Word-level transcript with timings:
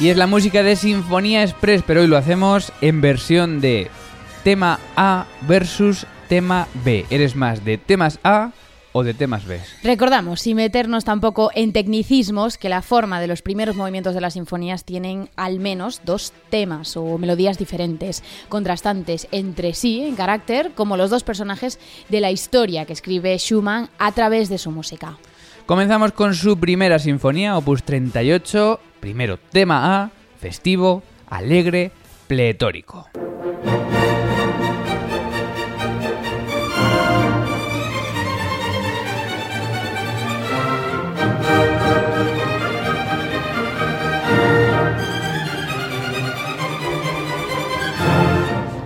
Y 0.00 0.08
es 0.08 0.16
la 0.16 0.26
música 0.26 0.64
de 0.64 0.74
Sinfonía 0.74 1.44
Express, 1.44 1.82
pero 1.86 2.00
hoy 2.00 2.08
lo 2.08 2.16
hacemos 2.16 2.72
en 2.80 3.00
versión 3.00 3.60
de 3.60 3.88
tema 4.42 4.80
A 4.96 5.26
versus 5.46 6.04
tema 6.28 6.66
B. 6.84 7.06
¿Eres 7.10 7.36
más 7.36 7.64
de 7.64 7.78
temas 7.78 8.18
A 8.24 8.50
o 8.92 9.04
de 9.04 9.14
temas 9.14 9.46
B? 9.46 9.60
Recordamos, 9.84 10.40
sin 10.40 10.56
meternos 10.56 11.04
tampoco 11.04 11.52
en 11.54 11.72
tecnicismos, 11.72 12.58
que 12.58 12.68
la 12.68 12.82
forma 12.82 13.20
de 13.20 13.28
los 13.28 13.40
primeros 13.40 13.76
movimientos 13.76 14.14
de 14.14 14.20
las 14.20 14.32
sinfonías 14.34 14.84
tienen 14.84 15.30
al 15.36 15.60
menos 15.60 16.00
dos 16.04 16.32
temas 16.50 16.96
o 16.96 17.16
melodías 17.16 17.56
diferentes, 17.56 18.24
contrastantes 18.48 19.28
entre 19.30 19.74
sí 19.74 20.02
en 20.02 20.16
carácter, 20.16 20.72
como 20.74 20.96
los 20.96 21.08
dos 21.08 21.22
personajes 21.22 21.78
de 22.08 22.20
la 22.20 22.32
historia 22.32 22.84
que 22.84 22.92
escribe 22.92 23.38
Schumann 23.38 23.88
a 23.98 24.10
través 24.10 24.48
de 24.48 24.58
su 24.58 24.72
música. 24.72 25.18
Comenzamos 25.66 26.12
con 26.12 26.34
su 26.34 26.58
primera 26.58 26.98
sinfonía, 26.98 27.56
opus 27.56 27.84
38, 27.84 28.80
primero 29.00 29.38
tema 29.38 30.02
A, 30.02 30.10
festivo, 30.38 31.02
alegre, 31.26 31.90
pletórico. 32.26 33.08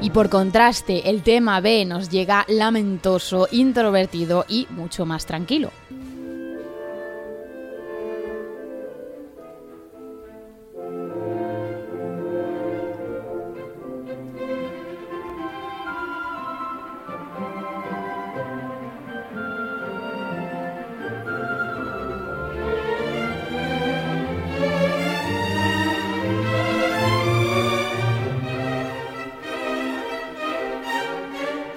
Y 0.01 0.11
por 0.11 0.29
contraste, 0.29 1.11
el 1.11 1.25
tema 1.25 1.61
B 1.61 1.85
nos 1.85 2.09
llega 2.09 2.47
lamentoso, 2.47 3.49
introvertido 3.51 4.45
y 4.49 4.69
mucho 4.71 5.05
más 5.05 5.27
tranquilo. 5.27 5.73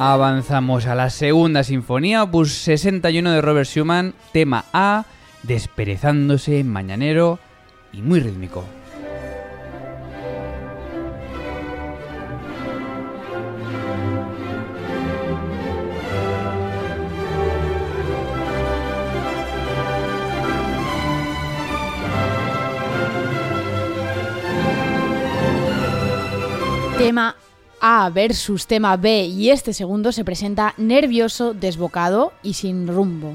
Avanzamos 0.04 0.88
a 0.88 0.96
la 0.96 1.12
segunda 1.12 1.64
sinfonía, 1.64 2.24
opus 2.24 2.54
61 2.54 3.34
de 3.34 3.40
Robert 3.40 3.70
Schumann, 3.70 4.16
tema 4.34 4.66
A, 4.74 5.06
desperezándose, 5.44 6.64
mañanero 6.64 7.38
y 7.94 8.02
muy 8.02 8.20
rítmico. 8.20 8.66
Tema 26.98 27.36
A 27.82 28.12
versus 28.12 28.68
tema 28.68 28.96
B 28.96 29.26
y 29.26 29.50
este 29.50 29.74
segundo 29.74 30.12
se 30.12 30.24
presenta 30.24 30.76
nervioso, 30.78 31.56
desbocado 31.56 32.32
y 32.44 32.54
sin 32.54 32.88
rumbo. 32.88 33.34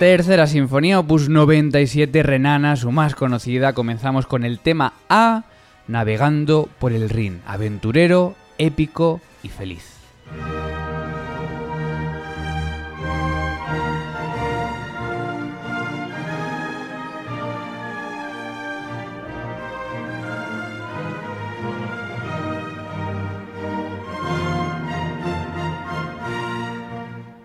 Tercera 0.00 0.48
sinfonía, 0.48 0.98
opus 0.98 1.28
97 1.28 2.24
Renana, 2.24 2.74
su 2.74 2.90
más 2.90 3.14
conocida. 3.14 3.72
Comenzamos 3.72 4.26
con 4.26 4.42
el 4.42 4.58
tema 4.58 4.94
A, 5.08 5.44
navegando 5.88 6.68
por 6.78 6.92
el 6.92 7.08
Rin, 7.08 7.42
aventurero, 7.46 8.34
épico 8.58 9.20
y 9.42 9.48
feliz. 9.48 9.92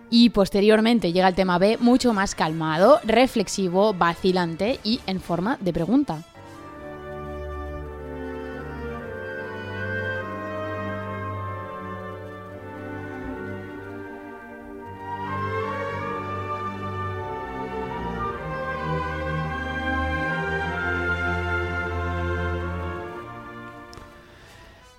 Y 0.09 0.29
posteriormente 0.31 1.13
llega 1.13 1.27
el 1.27 1.35
tema 1.35 1.59
B 1.59 1.77
mucho 1.79 2.13
más 2.13 2.33
calmado, 2.33 2.99
reflexivo, 3.03 3.93
vacilante 3.93 4.79
y 4.83 4.99
en 5.05 5.19
forma 5.21 5.57
de 5.61 5.73
pregunta. 5.73 6.23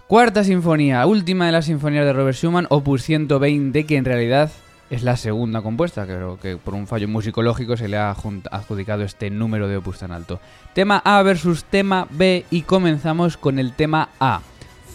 Cuarta 0.09 0.43
sinfonía, 0.43 1.05
última 1.05 1.45
de 1.45 1.53
las 1.53 1.67
sinfonías 1.67 2.07
de 2.07 2.15
Robert 2.15 2.35
Schumann, 2.35 2.67
opus 2.71 3.03
120, 3.03 3.85
que 3.85 3.99
en 3.99 4.07
realidad 4.07 4.51
es 4.89 5.03
la 5.03 5.19
segunda 5.19 5.61
compuesta, 5.61 6.07
creo 6.07 6.41
que 6.41 6.57
por 6.57 6.73
un 6.73 6.87
fallo 6.87 7.07
musicológico 7.09 7.77
se 7.77 7.89
le 7.89 7.99
ha 7.99 8.17
adjudicado 8.51 9.03
este 9.03 9.29
número 9.29 9.69
de 9.69 9.77
opus 9.77 9.99
tan 9.99 10.13
alto. 10.13 10.41
Tema 10.73 11.03
A 11.05 11.23
versus 11.23 11.65
tema 11.65 12.09
B 12.09 12.47
y 12.51 12.63
comenzamos 12.63 13.37
con 13.37 13.59
el 13.59 13.75
tema 13.75 14.09
A, 14.19 14.41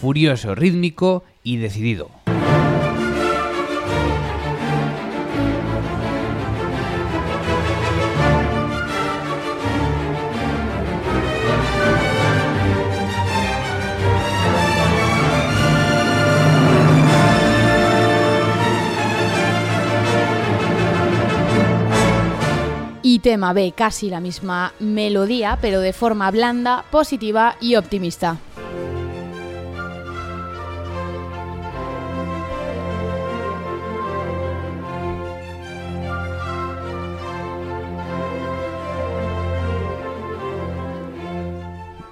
furioso, 0.00 0.56
rítmico 0.56 1.22
y 1.44 1.58
decidido. 1.58 2.23
Tema 23.24 23.54
B, 23.54 23.72
casi 23.74 24.10
la 24.10 24.20
misma 24.20 24.74
melodía, 24.80 25.56
pero 25.62 25.80
de 25.80 25.94
forma 25.94 26.30
blanda, 26.30 26.84
positiva 26.90 27.56
y 27.58 27.76
optimista. 27.76 28.36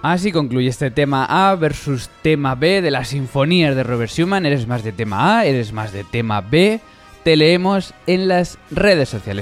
Así 0.00 0.32
concluye 0.32 0.68
este 0.68 0.90
tema 0.90 1.26
A 1.28 1.54
versus 1.56 2.08
tema 2.22 2.54
B 2.54 2.80
de 2.80 2.90
las 2.90 3.08
sinfonías 3.08 3.76
de 3.76 3.82
Robert 3.82 4.10
Schumann. 4.10 4.46
¿Eres 4.46 4.66
más 4.66 4.82
de 4.82 4.92
tema 4.92 5.40
A? 5.40 5.44
¿Eres 5.44 5.74
más 5.74 5.92
de 5.92 6.04
tema 6.04 6.40
B? 6.40 6.81
Te 7.22 7.37
leemos 7.37 7.92
en 8.06 8.28
las 8.28 8.58
redes 8.70 9.10
sociales. 9.10 9.40